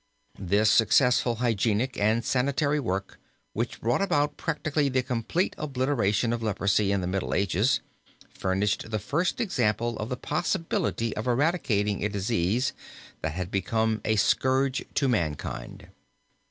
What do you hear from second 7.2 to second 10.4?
Ages, furnished the first example of the